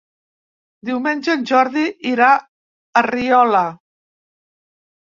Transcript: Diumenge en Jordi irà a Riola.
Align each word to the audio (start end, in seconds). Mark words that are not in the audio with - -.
Diumenge 0.89 1.35
en 1.35 1.43
Jordi 1.51 1.85
irà 2.13 2.31
a 3.03 3.07
Riola. 3.13 3.65